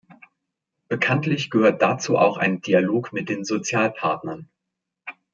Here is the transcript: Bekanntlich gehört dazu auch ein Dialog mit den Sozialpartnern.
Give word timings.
Bekanntlich 0.87 1.51
gehört 1.51 1.83
dazu 1.83 2.17
auch 2.17 2.37
ein 2.37 2.59
Dialog 2.59 3.13
mit 3.13 3.29
den 3.29 3.43
Sozialpartnern. 3.45 4.49